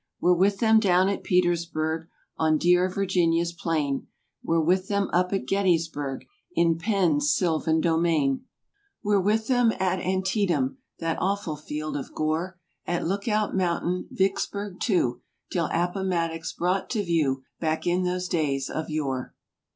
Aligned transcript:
We're 0.19 0.33
with 0.33 0.57
them 0.57 0.79
down 0.79 1.09
at 1.09 1.21
Petersburg, 1.23 2.07
On 2.35 2.57
dear 2.57 2.89
Virginia's 2.89 3.53
plain; 3.53 4.07
We're 4.43 4.59
with 4.59 4.87
them 4.87 5.11
up 5.13 5.31
at 5.31 5.45
Gettysburg, 5.45 6.25
In 6.55 6.79
Penn's 6.79 7.31
sylvan 7.35 7.81
domain; 7.81 8.37
i6o 8.37 8.41
We're 9.03 9.19
with 9.19 9.45
them 9.47 9.71
at 9.79 9.99
Antietam— 9.99 10.79
That 10.97 11.19
awful 11.21 11.55
field 11.55 11.95
of 11.95 12.15
gore! 12.15 12.57
At 12.87 13.05
Lookout 13.05 13.55
Mountain—Vicksburg, 13.55 14.79
too— 14.79 15.21
'Till 15.51 15.69
Appomattox's 15.71 16.53
brought 16.53 16.89
to 16.89 17.03
view, 17.03 17.43
Back 17.59 17.85
in 17.85 18.01
those 18.01 18.27
days 18.27 18.71
of 18.71 18.89
yore. 18.89 19.35